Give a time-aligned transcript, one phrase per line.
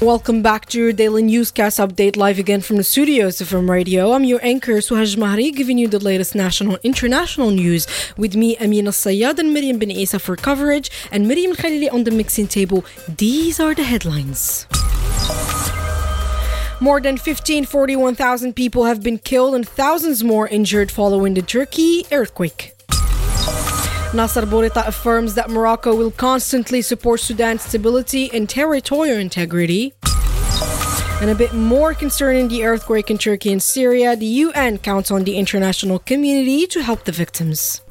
[0.00, 4.12] Welcome back to your daily newscast update live again from the studios of FM Radio.
[4.12, 8.56] I'm your anchor Suhaj Mahri giving you the latest national and international news with me
[8.56, 12.82] Amina Sayad and Miriam bin Isa for coverage and Miriam Khalili on the mixing table.
[13.14, 14.66] These are the headlines.
[16.80, 22.06] More than 15, 41,000 people have been killed and thousands more injured following the Turkey
[22.10, 22.72] earthquake.
[24.12, 29.94] Nasser Bourita affirms that Morocco will constantly support Sudan's stability and territorial integrity.
[31.20, 35.24] And a bit more concerning the earthquake in Turkey and Syria, the UN counts on
[35.24, 37.82] the international community to help the victims.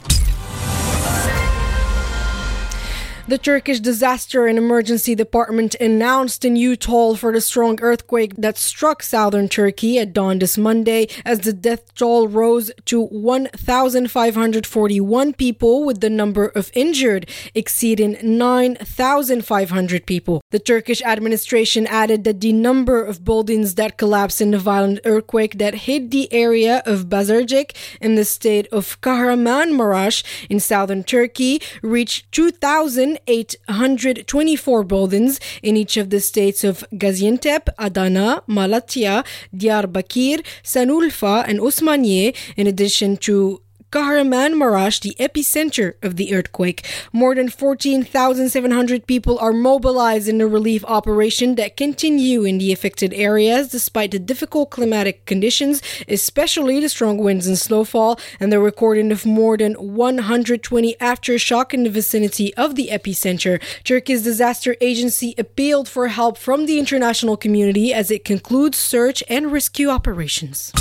[3.29, 8.57] The Turkish Disaster and Emergency Department announced a new toll for the strong earthquake that
[8.57, 15.85] struck southern Turkey at dawn this Monday as the death toll rose to 1,541 people,
[15.85, 20.41] with the number of injured exceeding 9,500 people.
[20.49, 25.59] The Turkish administration added that the number of buildings that collapsed in the violent earthquake
[25.59, 32.31] that hit the area of Bazarcik in the state of Kahramanmaraş in southern Turkey reached
[32.31, 33.18] 2,000.
[33.27, 39.25] 824 buildings in each of the states of Gaziantep, Adana, Malatya,
[39.55, 46.85] Diyarbakir, Sanulfa, and Osmaniye, in addition to Kahramanmaraş, the epicenter of the earthquake.
[47.11, 53.13] More than 14,700 people are mobilized in the relief operation that continue in the affected
[53.13, 59.11] areas despite the difficult climatic conditions, especially the strong winds and snowfall, and the recording
[59.11, 63.59] of more than 120 aftershock in the vicinity of the epicenter.
[63.83, 69.51] Turkey's disaster agency appealed for help from the international community as it concludes search and
[69.51, 70.71] rescue operations.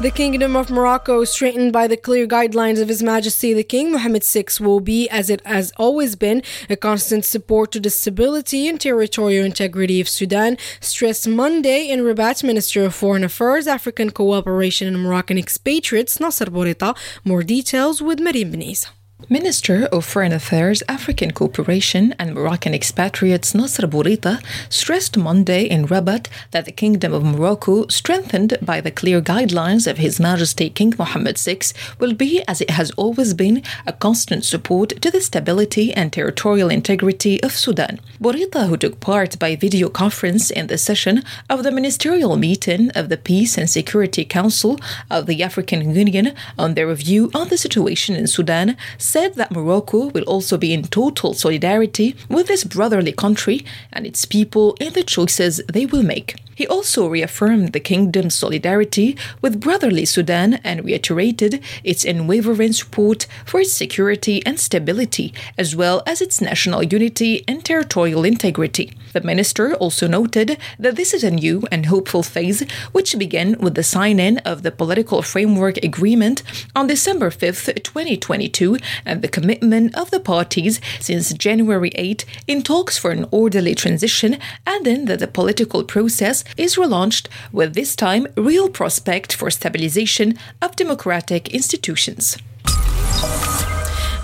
[0.00, 4.24] The Kingdom of Morocco, straightened by the clear guidelines of His Majesty the King Mohammed
[4.24, 8.80] VI, will be, as it has always been, a constant support to the stability and
[8.80, 15.00] territorial integrity of Sudan, stressed Monday in Rabat Minister of Foreign Affairs, African Cooperation, and
[15.00, 16.96] Moroccan expatriates Nasser Bourita.
[17.24, 18.88] More details with Mariam Beniza.
[19.30, 26.28] Minister of Foreign Affairs, African Cooperation and Moroccan expatriates Nasser Bourita stressed Monday in Rabat
[26.50, 31.38] that the Kingdom of Morocco, strengthened by the clear guidelines of His Majesty King Mohammed
[31.38, 31.58] VI,
[31.98, 36.68] will be, as it has always been, a constant support to the stability and territorial
[36.68, 38.00] integrity of Sudan.
[38.20, 43.08] Bourita, who took part by video conference in the session of the ministerial meeting of
[43.08, 44.78] the Peace and Security Council
[45.10, 48.76] of the African Union on their review of the situation in Sudan,
[49.14, 54.24] said that Morocco will also be in total solidarity with this brotherly country and its
[54.24, 56.34] people in the choices they will make.
[56.54, 63.60] He also reaffirmed the kingdom's solidarity with brotherly Sudan and reiterated its unwavering support for
[63.60, 68.92] its security and stability, as well as its national unity and territorial integrity.
[69.12, 73.74] The minister also noted that this is a new and hopeful phase, which began with
[73.74, 76.42] the signing of the political framework agreement
[76.74, 82.98] on December 5, 2022, and the commitment of the parties since January 8 in talks
[82.98, 88.68] for an orderly transition, adding that the political process is relaunched with this time real
[88.68, 92.36] prospect for stabilization of democratic institutions.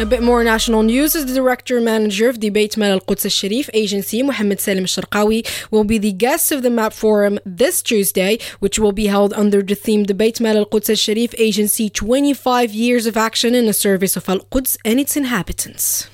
[0.00, 3.26] A bit more national news as the director manager of the Beit Mal Al Quds
[3.26, 7.82] Al Sharif agency, Mohammed Salim Sharqawi, will be the guest of the MAP Forum this
[7.82, 11.34] Tuesday, which will be held under the theme The Beit Mal Al Quds Al Sharif
[11.36, 16.08] Agency 25 Years of Action in the Service of Al Quds and its Inhabitants.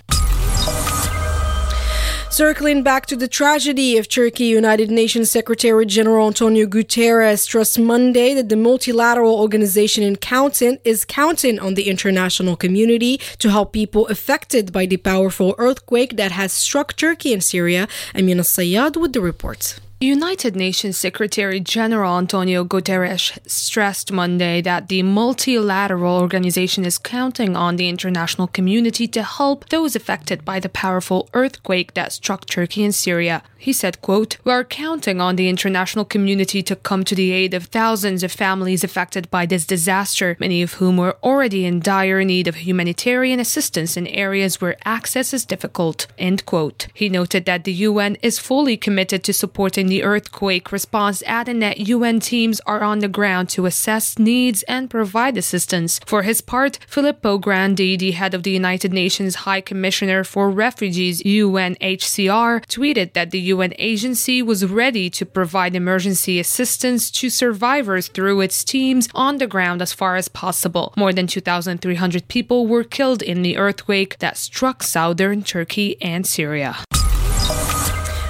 [2.37, 8.35] Circling back to the tragedy of Turkey, United Nations Secretary General Antonio Guterres stressed Monday
[8.35, 14.07] that the multilateral organization in counting is counting on the international community to help people
[14.09, 17.89] affected by the powerful earthquake that has struck Turkey and Syria.
[18.15, 19.81] Amina Sayyad with the report.
[19.99, 27.77] United Nations Secretary General Antonio Guterres stressed Monday that the multilateral organization is counting on
[27.77, 32.95] the international community to help those affected by the powerful earthquake that struck Turkey and
[32.95, 33.43] Syria.
[33.57, 37.55] He said, quote, We are counting on the international community to come to the aid
[37.55, 42.23] of thousands of families affected by this disaster, many of whom were already in dire
[42.23, 46.07] need of humanitarian assistance in areas where access is difficult.
[46.19, 46.89] End quote.
[46.93, 51.79] He noted that the UN is fully committed to supporting the earthquake response, adding that
[51.81, 56.01] UN teams are on the ground to assess needs and provide assistance.
[56.07, 61.23] For his part, Filippo Grandi, the head of the United Nations High Commissioner for Refugees,
[61.23, 68.41] UNHCR, tweeted that the UN agency was ready to provide emergency assistance to survivors through
[68.41, 70.93] its teams on the ground as far as possible.
[70.97, 76.77] More than 2,300 people were killed in the earthquake that struck southern Turkey and Syria.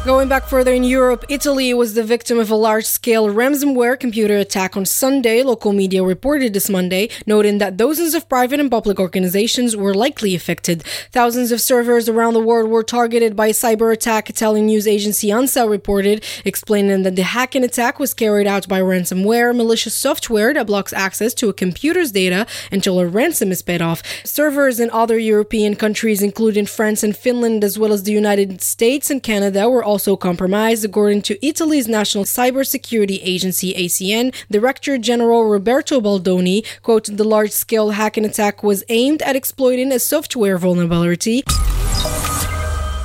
[0.07, 4.37] Going back further in Europe, Italy was the victim of a large scale ransomware computer
[4.37, 9.01] attack on Sunday, local media reported this Monday, noting that dozens of private and public
[9.01, 10.85] organizations were likely affected.
[11.11, 15.31] Thousands of servers around the world were targeted by a cyber attack, Italian news agency
[15.31, 20.69] ANSA reported, explaining that the hacking attack was carried out by ransomware, malicious software that
[20.69, 24.05] blocks access to a computer's data until a ransom is paid off.
[24.25, 29.11] Servers in other European countries, including France and Finland, as well as the United States
[29.11, 34.35] and Canada, were also also compromised, according to Italy's National Cybersecurity Agency ACN.
[34.51, 40.59] Director General Roberto Baldoni, quote, the large-scale hacking attack was aimed at exploiting a software
[40.59, 41.43] vulnerability.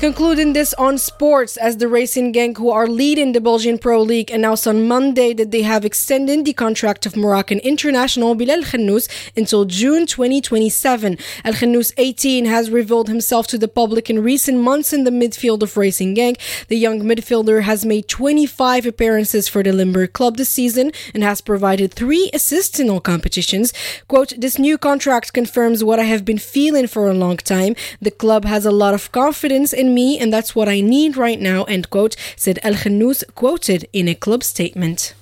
[0.02, 4.32] Concluding this on sports, as the racing Genk who are leading the Belgian Pro League
[4.32, 9.08] announced on Monday that they have extended the contract of Moroccan international Bilal Khannous
[9.38, 11.20] until June 2027.
[11.46, 15.62] El Khannous, 18, has revealed himself to the public in recent months in the midfield
[15.62, 16.40] of Racing Genk.
[16.68, 21.42] The young midfielder has made 25 appearances for the Limburg club this season and has
[21.42, 23.72] provided three assists in all competitions.
[24.08, 27.76] Quote, this new contract confirms what I have been feeling for a long time.
[28.02, 31.40] The club has a lot of confidence in me, and that's what I need right
[31.40, 35.14] now, end quote, said El Khannous, quoted in a club statement.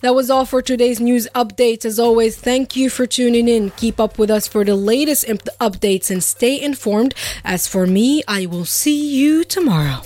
[0.00, 1.84] That was all for today's news updates.
[1.84, 3.70] As always, thank you for tuning in.
[3.70, 7.14] Keep up with us for the latest imp- updates and stay informed.
[7.44, 10.02] As for me, I will see you tomorrow.